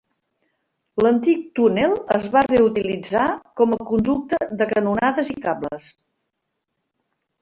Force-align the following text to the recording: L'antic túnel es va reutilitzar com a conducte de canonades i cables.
L'antic 1.05 1.43
túnel 1.59 1.93
es 2.17 2.25
va 2.37 2.43
reutilitzar 2.47 3.27
com 3.61 3.77
a 3.77 3.81
conducte 3.93 4.41
de 4.63 4.69
canonades 4.73 5.31
i 5.35 5.37
cables. 5.45 5.91